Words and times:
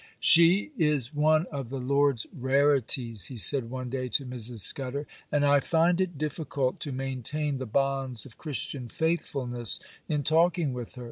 'She 0.19 0.71
is 0.79 1.13
one 1.13 1.45
of 1.51 1.69
the 1.69 1.77
Lord's 1.77 2.25
rarities,' 2.35 3.27
he 3.27 3.37
said 3.37 3.69
one 3.69 3.87
day 3.91 4.07
to 4.09 4.25
Mrs. 4.25 4.61
Scudder, 4.61 5.05
'and 5.31 5.45
I 5.45 5.59
find 5.59 6.01
it 6.01 6.17
difficult 6.17 6.79
to 6.79 6.91
maintain 6.91 7.59
the 7.59 7.67
bonds 7.67 8.25
of 8.25 8.35
Christian 8.39 8.87
faithfulness 8.89 9.79
in 10.09 10.23
talking 10.23 10.73
with 10.73 10.95
her. 10.95 10.99